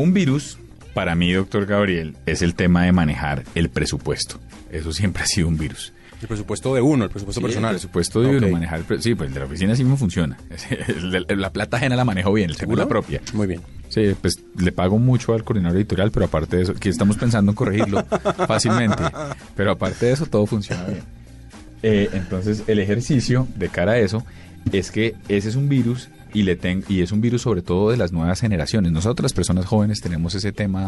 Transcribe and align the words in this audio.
Un 0.00 0.14
virus, 0.14 0.56
para 0.94 1.14
mí, 1.14 1.30
doctor 1.30 1.66
Gabriel, 1.66 2.16
es 2.24 2.40
el 2.40 2.54
tema 2.54 2.84
de 2.84 2.92
manejar 2.92 3.44
el 3.54 3.68
presupuesto. 3.68 4.40
Eso 4.72 4.94
siempre 4.94 5.22
ha 5.24 5.26
sido 5.26 5.46
un 5.46 5.58
virus. 5.58 5.92
El 6.22 6.26
presupuesto 6.26 6.74
de 6.74 6.80
uno, 6.80 7.04
el 7.04 7.10
presupuesto 7.10 7.42
personal. 7.42 7.74
El 7.74 7.80
presupuesto 7.80 8.22
de 8.22 8.38
uno, 8.38 8.48
manejar 8.48 8.82
el 8.88 9.02
Sí, 9.02 9.14
pues 9.14 9.28
el 9.28 9.34
de 9.34 9.40
la 9.40 9.44
oficina 9.44 9.76
sí 9.76 9.84
me 9.84 9.98
funciona. 9.98 10.38
La 11.28 11.52
plata 11.52 11.76
ajena 11.76 11.96
la 11.96 12.06
manejo 12.06 12.32
bien, 12.32 12.48
el 12.48 12.56
seguro 12.56 12.78
la 12.78 12.88
propia. 12.88 13.20
Muy 13.34 13.46
bien. 13.46 13.60
Sí, 13.90 14.16
pues 14.18 14.40
le 14.58 14.72
pago 14.72 14.98
mucho 14.98 15.34
al 15.34 15.44
coordinador 15.44 15.76
editorial, 15.76 16.10
pero 16.10 16.24
aparte 16.24 16.56
de 16.56 16.62
eso, 16.62 16.74
que 16.74 16.88
estamos 16.88 17.18
pensando 17.18 17.52
en 17.52 17.56
corregirlo 17.56 18.02
fácilmente. 18.48 19.02
Pero 19.54 19.72
aparte 19.72 20.06
de 20.06 20.12
eso, 20.12 20.24
todo 20.24 20.46
funciona 20.46 20.82
bien. 20.86 21.02
Eh, 21.82 22.08
entonces, 22.14 22.64
el 22.68 22.78
ejercicio 22.78 23.46
de 23.54 23.68
cara 23.68 23.92
a 23.92 23.98
eso 23.98 24.24
es 24.72 24.90
que 24.90 25.14
ese 25.28 25.50
es 25.50 25.56
un 25.56 25.68
virus 25.68 26.08
y 26.34 26.42
le 26.42 26.56
ten- 26.56 26.84
y 26.88 27.00
es 27.02 27.12
un 27.12 27.20
virus 27.20 27.42
sobre 27.42 27.62
todo 27.62 27.90
de 27.90 27.96
las 27.96 28.12
nuevas 28.12 28.40
generaciones. 28.40 28.92
Nosotros 28.92 29.24
las 29.24 29.32
personas 29.32 29.66
jóvenes 29.66 30.00
tenemos 30.00 30.34
ese 30.34 30.52
tema 30.52 30.86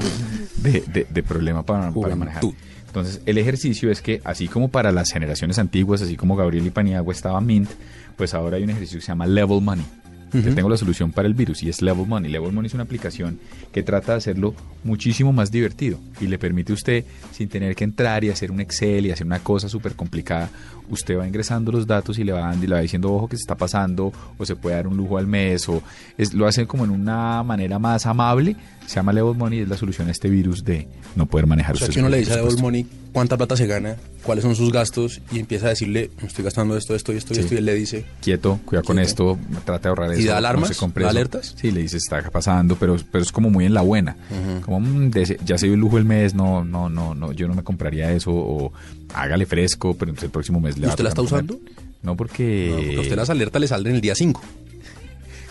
de, 0.58 0.80
de- 0.92 1.06
de 1.08 1.22
problema 1.22 1.64
para, 1.64 1.90
para 1.92 2.16
manejar. 2.16 2.40
Entonces, 2.86 3.22
el 3.24 3.38
ejercicio 3.38 3.90
es 3.90 4.02
que, 4.02 4.20
así 4.24 4.48
como 4.48 4.68
para 4.68 4.92
las 4.92 5.10
generaciones 5.12 5.58
antiguas, 5.58 6.02
así 6.02 6.16
como 6.16 6.36
Gabriel 6.36 6.66
y 6.66 6.70
Paniagua 6.70 7.12
estaba 7.14 7.40
Mint, 7.40 7.70
pues 8.16 8.34
ahora 8.34 8.58
hay 8.58 8.64
un 8.64 8.70
ejercicio 8.70 8.98
que 8.98 9.02
se 9.06 9.08
llama 9.12 9.26
Level 9.26 9.62
Money. 9.62 9.84
Yo 10.32 10.54
tengo 10.54 10.68
la 10.68 10.76
solución 10.76 11.12
para 11.12 11.28
el 11.28 11.34
virus 11.34 11.62
y 11.62 11.68
es 11.68 11.82
Level 11.82 12.06
Money. 12.06 12.30
Level 12.30 12.52
Money 12.52 12.68
es 12.68 12.74
una 12.74 12.84
aplicación 12.84 13.38
que 13.72 13.82
trata 13.82 14.12
de 14.12 14.18
hacerlo 14.18 14.54
muchísimo 14.84 15.32
más 15.32 15.50
divertido 15.50 15.98
y 16.20 16.26
le 16.26 16.38
permite 16.38 16.72
a 16.72 16.74
usted, 16.74 17.04
sin 17.32 17.48
tener 17.48 17.74
que 17.76 17.84
entrar 17.84 18.24
y 18.24 18.30
hacer 18.30 18.50
un 18.50 18.60
Excel 18.60 19.06
y 19.06 19.10
hacer 19.10 19.26
una 19.26 19.40
cosa 19.40 19.68
súper 19.68 19.94
complicada, 19.94 20.50
usted 20.88 21.18
va 21.18 21.26
ingresando 21.26 21.70
los 21.72 21.86
datos 21.86 22.18
y 22.18 22.24
le 22.24 22.32
va 22.32 22.40
dando 22.40 22.64
y 22.64 22.68
le 22.68 22.74
va 22.74 22.80
diciendo, 22.80 23.12
ojo, 23.12 23.28
que 23.28 23.36
se 23.36 23.42
está 23.42 23.56
pasando, 23.56 24.12
o 24.38 24.44
se 24.44 24.56
puede 24.56 24.76
dar 24.76 24.86
un 24.86 24.96
lujo 24.96 25.18
al 25.18 25.26
mes, 25.26 25.68
o 25.68 25.82
es, 26.18 26.34
lo 26.34 26.46
hace 26.46 26.66
como 26.66 26.84
en 26.84 26.90
una 26.90 27.42
manera 27.42 27.78
más 27.78 28.06
amable. 28.06 28.56
Se 28.86 28.96
llama 28.96 29.12
Level 29.12 29.36
Money 29.36 29.60
y 29.60 29.62
es 29.62 29.68
la 29.68 29.76
solución 29.76 30.08
a 30.08 30.10
este 30.10 30.28
virus 30.28 30.64
de 30.64 30.88
no 31.14 31.26
poder 31.26 31.46
manejar 31.46 31.76
O 31.76 31.78
sea, 31.78 31.88
que 31.88 32.00
uno 32.00 32.08
le 32.08 32.18
dice 32.18 32.32
a 32.32 32.34
presupuesto. 32.34 32.62
Money 32.62 32.86
cuánta 33.12 33.36
plata 33.36 33.56
se 33.56 33.66
gana, 33.66 33.96
cuáles 34.22 34.42
son 34.42 34.56
sus 34.56 34.72
gastos 34.72 35.20
y 35.30 35.38
empieza 35.38 35.66
a 35.66 35.68
decirle, 35.70 36.10
estoy 36.22 36.44
gastando 36.44 36.76
esto, 36.76 36.94
esto 36.94 37.12
y 37.12 37.16
esto 37.16 37.32
y 37.32 37.36
Sí. 37.36 37.42
esto 37.42 37.54
y 37.54 37.58
él 37.58 37.64
le 37.66 37.74
dice, 37.74 38.04
quieto, 38.20 38.58
cuidado 38.64 38.84
con 38.86 38.98
esto, 38.98 39.38
trata 39.64 39.82
de 39.84 39.88
ahorrar 39.90 40.10
¿Y 40.22 40.26
da 40.26 40.38
alarmas? 40.38 40.78
¿Da 40.94 41.08
alertas? 41.08 41.54
Sí, 41.56 41.70
le 41.70 41.82
dice 41.82 41.96
está 41.96 42.22
pasando, 42.30 42.76
pero, 42.76 42.96
pero 43.10 43.22
es 43.22 43.32
como 43.32 43.50
muy 43.50 43.64
en 43.64 43.74
la 43.74 43.82
buena. 43.82 44.16
Como 44.64 44.80
mm, 44.80 45.10
ya 45.44 45.58
se 45.58 45.66
dio 45.66 45.74
el 45.74 45.80
lujo 45.80 45.98
el 45.98 46.04
mes, 46.04 46.34
no, 46.34 46.64
no, 46.64 46.88
no, 46.88 47.14
no, 47.14 47.32
yo 47.32 47.48
no 47.48 47.54
me 47.54 47.62
compraría 47.62 48.12
eso, 48.12 48.30
o 48.32 48.72
hágale 49.14 49.46
fresco, 49.46 49.94
pero 49.94 50.10
entonces 50.10 50.24
el 50.24 50.30
próximo 50.30 50.60
mes 50.60 50.76
le 50.76 50.82
¿Y 50.82 50.86
va 50.86 50.88
a 50.88 50.94
usted 50.94 51.04
la 51.04 51.10
está 51.10 51.22
usando? 51.22 51.58
No, 52.02 52.16
porque... 52.16 52.68
no, 52.70 52.76
porque 52.76 52.96
a 52.96 53.00
usted 53.00 53.16
las 53.16 53.30
alertas 53.30 53.60
le 53.60 53.68
salen 53.68 53.94
el 53.94 54.00
día 54.00 54.14
5. 54.14 54.40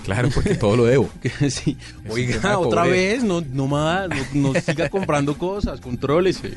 Claro, 0.04 0.30
porque 0.34 0.56
todo 0.56 0.76
lo 0.76 0.86
debo. 0.86 1.10
sí. 1.50 1.78
Oiga, 2.10 2.58
otra 2.58 2.86
vez, 2.86 3.24
no, 3.24 3.42
no 3.42 3.68
más, 3.68 4.10
no, 4.34 4.54
no 4.54 4.60
siga 4.60 4.90
comprando 4.90 5.38
cosas, 5.38 5.80
contrólese. 5.80 6.54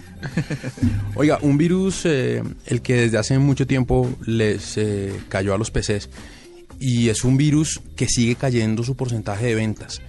Oiga, 1.15 1.39
un 1.43 1.59
virus, 1.59 2.07
eh, 2.07 2.43
el 2.67 2.81
que 2.81 2.95
desde 2.95 3.19
hace 3.19 3.39
mucho 3.39 3.67
tiempo 3.67 4.11
les 4.25 4.79
eh, 4.79 5.13
cayó 5.29 5.55
a 5.55 5.59
los 5.59 5.71
PCs, 5.71 6.09
y 6.81 7.09
es 7.09 7.25
un 7.25 7.37
virus 7.37 7.81
que 7.97 8.07
sigue 8.09 8.35
cayendo 8.37 8.83
su 8.83 8.97
porcentaje 8.97 9.47
de 9.47 9.55
ventas. 9.55 10.01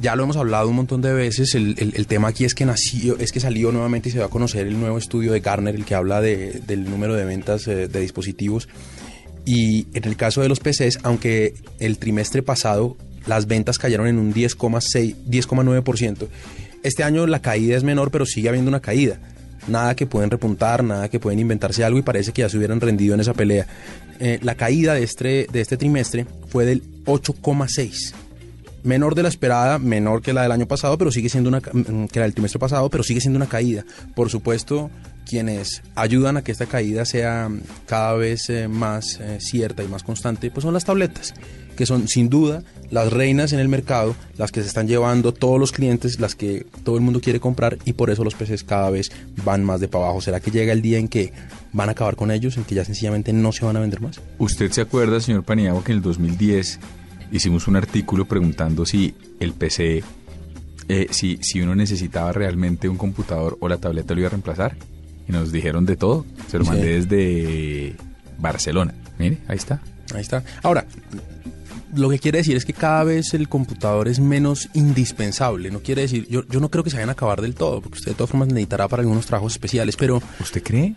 Ya 0.00 0.14
lo 0.14 0.24
hemos 0.24 0.36
hablado 0.36 0.68
un 0.68 0.76
montón 0.76 1.00
de 1.00 1.12
veces, 1.14 1.54
el, 1.54 2.06
tema 2.06 2.28
aquí 2.28 2.44
es 2.44 2.54
que 2.54 2.66
nació, 2.66 3.16
es 3.18 3.32
que 3.32 3.40
salió 3.40 3.72
nuevamente 3.72 4.10
y 4.10 4.12
se 4.12 4.18
va 4.18 4.26
a 4.26 4.28
conocer 4.28 4.66
el 4.66 4.78
nuevo 4.78 4.98
estudio 4.98 5.32
de 5.32 5.40
Gartner, 5.40 5.74
el 5.74 5.86
que 5.86 5.94
habla 5.94 6.20
de- 6.20 6.60
del 6.66 6.84
número 6.90 7.14
de 7.14 7.24
ventas 7.24 7.66
eh, 7.66 7.88
de 7.88 8.00
dispositivos. 8.00 8.68
Y 9.46 9.86
en 9.94 10.04
el 10.04 10.16
caso 10.16 10.42
de 10.42 10.48
los 10.50 10.60
PCs, 10.60 10.98
aunque 11.02 11.54
el 11.78 11.96
trimestre 11.98 12.42
pasado 12.42 12.96
las 13.26 13.46
ventas 13.46 13.78
cayeron 13.78 14.06
en 14.06 14.18
un 14.18 14.34
10,6, 14.34 15.14
10,9%, 15.30 16.28
este 16.82 17.02
año 17.02 17.26
la 17.26 17.40
caída 17.40 17.76
es 17.76 17.82
menor, 17.82 18.10
pero 18.10 18.26
sigue 18.26 18.48
habiendo 18.50 18.68
una 18.68 18.80
caída. 18.80 19.18
Nada 19.68 19.94
que 19.94 20.06
pueden 20.06 20.30
repuntar, 20.30 20.84
nada 20.84 21.08
que 21.08 21.20
pueden 21.20 21.38
inventarse 21.38 21.84
algo 21.84 21.98
y 21.98 22.02
parece 22.02 22.32
que 22.32 22.42
ya 22.42 22.48
se 22.48 22.56
hubieran 22.56 22.80
rendido 22.80 23.14
en 23.14 23.20
esa 23.20 23.34
pelea. 23.34 23.66
Eh, 24.20 24.38
la 24.42 24.54
caída 24.54 24.94
de 24.94 25.02
este, 25.02 25.46
de 25.50 25.60
este 25.60 25.76
trimestre 25.76 26.26
fue 26.48 26.64
del 26.64 26.82
8,6 27.04 28.14
menor 28.86 29.16
de 29.16 29.22
la 29.24 29.28
esperada, 29.28 29.78
menor 29.78 30.22
que 30.22 30.32
la 30.32 30.42
del 30.42 30.52
año 30.52 30.66
pasado, 30.66 30.96
pero 30.96 31.10
sigue 31.10 31.28
siendo 31.28 31.48
una 31.48 31.58
mm, 31.58 32.06
que 32.06 32.20
del 32.20 32.32
trimestre 32.32 32.60
pasado, 32.60 32.88
pero 32.88 33.02
sigue 33.02 33.20
siendo 33.20 33.36
una 33.36 33.48
caída. 33.48 33.84
Por 34.14 34.30
supuesto, 34.30 34.90
quienes 35.28 35.82
ayudan 35.94 36.36
a 36.36 36.42
que 36.42 36.52
esta 36.52 36.66
caída 36.66 37.04
sea 37.04 37.50
cada 37.86 38.14
vez 38.14 38.48
eh, 38.48 38.68
más 38.68 39.20
eh, 39.20 39.38
cierta 39.40 39.82
y 39.82 39.88
más 39.88 40.02
constante, 40.02 40.50
pues 40.50 40.62
son 40.62 40.72
las 40.72 40.84
tabletas, 40.84 41.34
que 41.76 41.84
son 41.84 42.08
sin 42.08 42.30
duda 42.30 42.62
las 42.90 43.12
reinas 43.12 43.52
en 43.52 43.58
el 43.58 43.68
mercado, 43.68 44.14
las 44.38 44.52
que 44.52 44.62
se 44.62 44.68
están 44.68 44.86
llevando 44.86 45.34
todos 45.34 45.58
los 45.58 45.72
clientes, 45.72 46.20
las 46.20 46.34
que 46.34 46.64
todo 46.84 46.96
el 46.96 47.02
mundo 47.02 47.20
quiere 47.20 47.40
comprar 47.40 47.78
y 47.84 47.94
por 47.94 48.10
eso 48.10 48.22
los 48.22 48.34
PCs 48.34 48.62
cada 48.64 48.90
vez 48.90 49.10
van 49.44 49.64
más 49.64 49.80
de 49.80 49.88
para 49.88 50.04
abajo. 50.04 50.20
¿Será 50.20 50.40
que 50.40 50.50
llega 50.50 50.72
el 50.72 50.82
día 50.82 50.98
en 50.98 51.08
que 51.08 51.32
van 51.72 51.88
a 51.88 51.92
acabar 51.92 52.16
con 52.16 52.30
ellos, 52.30 52.56
en 52.56 52.64
que 52.64 52.76
ya 52.76 52.84
sencillamente 52.84 53.32
no 53.32 53.52
se 53.52 53.64
van 53.64 53.76
a 53.76 53.80
vender 53.80 54.00
más? 54.00 54.20
¿Usted 54.38 54.70
se 54.70 54.80
acuerda, 54.80 55.20
señor 55.20 55.42
Paniagua, 55.42 55.82
que 55.82 55.92
en 55.92 55.98
el 55.98 56.02
2010 56.02 56.78
hicimos 57.32 57.66
un 57.66 57.76
artículo 57.76 58.26
preguntando 58.26 58.86
si 58.86 59.14
el 59.40 59.52
PC, 59.52 60.04
eh, 60.88 61.06
si, 61.10 61.38
si 61.42 61.60
uno 61.60 61.74
necesitaba 61.74 62.30
realmente 62.32 62.88
un 62.88 62.96
computador 62.96 63.58
o 63.60 63.68
la 63.68 63.78
tableta 63.78 64.14
lo 64.14 64.20
iba 64.20 64.28
a 64.28 64.30
reemplazar? 64.30 64.76
Y 65.28 65.32
nos 65.32 65.52
dijeron 65.52 65.86
de 65.86 65.96
todo. 65.96 66.24
Se 66.48 66.58
lo 66.58 66.64
Sí. 66.64 66.70
mandé 66.70 67.00
desde 67.00 67.96
Barcelona. 68.38 68.94
Mire, 69.18 69.38
ahí 69.48 69.56
está. 69.56 69.80
Ahí 70.14 70.20
está. 70.20 70.42
Ahora, 70.62 70.86
lo 71.94 72.08
que 72.10 72.18
quiere 72.18 72.38
decir 72.38 72.56
es 72.56 72.64
que 72.64 72.72
cada 72.72 73.02
vez 73.04 73.32
el 73.34 73.48
computador 73.48 74.08
es 74.08 74.20
menos 74.20 74.68
indispensable. 74.74 75.70
No 75.70 75.80
quiere 75.80 76.02
decir, 76.02 76.26
yo, 76.28 76.46
yo 76.48 76.60
no 76.60 76.68
creo 76.70 76.84
que 76.84 76.90
se 76.90 76.96
vayan 76.96 77.08
a 77.08 77.12
acabar 77.12 77.40
del 77.40 77.54
todo, 77.54 77.80
porque 77.80 77.98
usted 77.98 78.12
de 78.12 78.16
todas 78.16 78.30
formas 78.30 78.48
necesitará 78.48 78.86
para 78.88 79.02
algunos 79.02 79.26
trabajos 79.26 79.52
especiales, 79.54 79.96
pero 79.96 80.22
¿Usted 80.40 80.62
cree? 80.62 80.94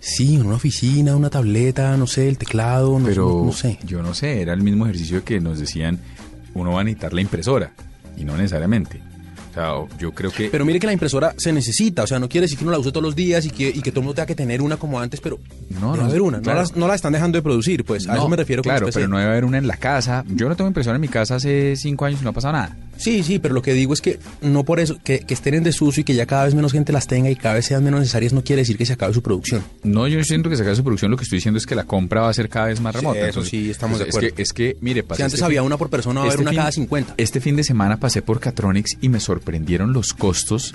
sí, 0.00 0.36
una 0.38 0.56
oficina, 0.56 1.14
una 1.16 1.30
tableta, 1.30 1.96
no 1.96 2.06
sé, 2.06 2.28
el 2.28 2.36
teclado, 2.38 2.98
no, 2.98 3.06
Pero 3.06 3.28
no- 3.28 3.44
no 3.46 3.52
sé. 3.52 3.78
yo 3.86 4.02
no 4.02 4.12
sé, 4.14 4.42
era 4.42 4.52
el 4.52 4.62
mismo 4.62 4.84
ejercicio 4.86 5.24
que 5.24 5.40
nos 5.40 5.58
decían, 5.60 6.00
uno 6.54 6.72
va 6.72 6.80
a 6.80 6.84
necesitar 6.84 7.12
la 7.12 7.20
impresora. 7.20 7.72
Y 8.16 8.24
no 8.24 8.36
necesariamente. 8.36 9.00
O 9.50 9.54
sea, 9.54 9.98
yo 9.98 10.12
creo 10.12 10.30
que... 10.30 10.48
Pero 10.48 10.64
mire 10.64 10.78
que 10.78 10.86
la 10.86 10.92
impresora 10.92 11.34
se 11.36 11.52
necesita, 11.52 12.04
o 12.04 12.06
sea, 12.06 12.18
no 12.18 12.28
quiere 12.28 12.44
decir 12.44 12.56
que 12.58 12.64
uno 12.64 12.72
la 12.72 12.78
use 12.78 12.90
todos 12.92 13.02
los 13.02 13.16
días 13.16 13.44
y 13.46 13.50
que, 13.50 13.68
y 13.68 13.80
que 13.82 13.90
todo 13.90 14.00
el 14.00 14.04
mundo 14.06 14.14
tenga 14.14 14.26
que 14.26 14.34
tener 14.36 14.62
una 14.62 14.76
como 14.76 15.00
antes, 15.00 15.20
pero 15.20 15.38
No, 15.80 15.92
debe 15.92 16.04
no, 16.04 16.10
haber 16.10 16.22
una. 16.22 16.40
claro. 16.40 16.60
No, 16.62 16.66
la, 16.68 16.72
no 16.76 16.88
la 16.88 16.94
están 16.94 17.12
dejando 17.12 17.36
de 17.38 17.42
producir, 17.42 17.84
pues 17.84 18.06
a 18.08 18.12
No, 18.12 18.18
eso 18.20 18.28
me 18.28 18.36
refiero 18.36 18.62
con 18.62 18.70
Claro, 18.70 18.88
pero 18.92 19.08
no 19.08 19.18
debe 19.18 19.30
haber 19.30 19.44
una 19.44 19.58
en 19.58 19.66
la 19.66 19.76
casa. 19.76 20.24
Yo 20.28 20.48
no 20.48 20.56
tengo 20.56 20.68
impresora 20.68 20.94
en 20.96 21.00
mi 21.00 21.08
casa 21.08 21.36
hace 21.36 21.74
cinco 21.76 22.04
años 22.04 22.20
y 22.20 22.24
no 22.24 22.30
ha 22.30 22.32
pasado 22.32 22.52
nada. 22.52 22.76
Sí, 22.96 23.22
sí, 23.22 23.38
pero 23.38 23.54
lo 23.54 23.62
que 23.62 23.72
digo 23.72 23.94
es 23.94 24.02
que 24.02 24.18
no 24.42 24.62
por 24.64 24.78
eso, 24.78 24.98
que, 25.02 25.20
que 25.20 25.32
estén 25.32 25.54
en 25.54 25.64
desuso 25.64 26.02
y 26.02 26.04
que 26.04 26.14
ya 26.14 26.26
cada 26.26 26.44
vez 26.44 26.54
menos 26.54 26.72
gente 26.72 26.92
las 26.92 27.06
tenga 27.06 27.30
y 27.30 27.34
cada 27.36 27.54
vez 27.54 27.64
sean 27.64 27.82
menos 27.82 27.98
necesarias, 28.00 28.34
no 28.34 28.44
quiere 28.44 28.60
decir 28.60 28.76
que 28.76 28.84
se 28.84 28.92
acabe 28.92 29.14
su 29.14 29.22
producción. 29.22 29.62
No, 29.82 30.06
yo 30.06 30.18
no 30.18 30.24
siento 30.24 30.50
que 30.50 30.56
se 30.56 30.62
acabe 30.62 30.76
su 30.76 30.84
producción. 30.84 31.10
Lo 31.10 31.16
que 31.16 31.24
estoy 31.24 31.38
diciendo 31.38 31.56
es 31.56 31.64
que 31.66 31.74
la 31.74 31.84
compra 31.84 32.20
va 32.20 32.28
a 32.28 32.34
ser 32.34 32.50
cada 32.50 32.66
vez 32.66 32.78
más 32.80 32.94
Sí, 32.94 33.00
remota. 33.00 33.42
sí, 33.42 33.70
estamos 33.70 33.98
de 33.98 34.04
es 34.04 34.10
acuerdo. 34.10 34.34
que, 34.36 34.42
es 34.42 34.52
que, 34.52 34.76
mire, 34.82 35.02
pasa 35.02 35.16
Si 35.16 35.22
antes 35.22 35.34
este 35.34 35.44
había 35.46 35.60
fin- 35.62 35.66
una 35.68 35.78
por 35.78 35.88
persona, 35.88 36.20
va 36.20 36.26
a 36.26 36.28
haber 36.28 36.32
este 36.34 36.42
una 36.42 36.50
fin- 36.50 36.58
cada 36.58 36.72
50. 36.72 37.14
Este 37.16 37.40
fin 37.40 37.56
de 37.56 37.64
semana 37.64 37.96
pasé 37.98 38.20
por 38.20 38.38
Catronics 38.38 38.98
y 39.00 39.08
me 39.08 39.18
sorprendieron 39.40 39.94
los 39.94 40.12
costos 40.12 40.74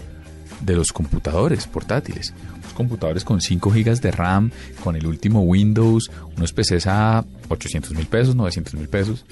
de 0.61 0.75
los 0.75 0.91
computadores 0.91 1.67
portátiles. 1.67 2.33
Unos 2.57 2.73
computadores 2.73 3.23
con 3.23 3.39
5 3.39 3.69
gigas 3.71 4.01
de 4.01 4.11
RAM, 4.11 4.51
con 4.83 4.95
el 4.95 5.05
último 5.05 5.43
Windows, 5.43 6.09
unos 6.35 6.51
PCs 6.51 6.87
a 6.87 7.23
800 7.49 7.93
mil 7.93 8.07
pesos, 8.07 8.35
900 8.35 8.73
mil 8.73 8.89
pesos, 8.89 9.23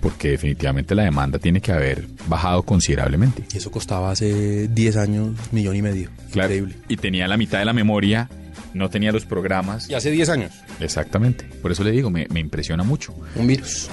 porque 0.00 0.30
definitivamente 0.30 0.94
la 0.94 1.02
demanda 1.02 1.38
tiene 1.38 1.60
que 1.60 1.72
haber 1.72 2.06
bajado 2.26 2.62
considerablemente. 2.62 3.44
Y 3.52 3.58
eso 3.58 3.70
costaba 3.70 4.10
hace 4.10 4.68
10 4.68 4.96
años, 4.96 5.36
millón 5.52 5.76
y 5.76 5.82
medio. 5.82 6.08
Claro. 6.32 6.54
Increíble. 6.54 6.76
Y 6.88 6.96
tenía 6.96 7.28
la 7.28 7.36
mitad 7.36 7.58
de 7.58 7.66
la 7.66 7.74
memoria, 7.74 8.30
no 8.72 8.88
tenía 8.88 9.12
los 9.12 9.26
programas. 9.26 9.90
Y 9.90 9.94
hace 9.94 10.10
10 10.10 10.28
años. 10.30 10.52
Exactamente. 10.80 11.44
Por 11.60 11.70
eso 11.70 11.84
le 11.84 11.90
digo, 11.90 12.08
me, 12.08 12.26
me 12.30 12.40
impresiona 12.40 12.82
mucho. 12.82 13.14
Un 13.36 13.46
virus. 13.46 13.90